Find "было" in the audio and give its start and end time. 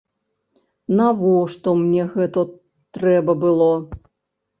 3.45-3.69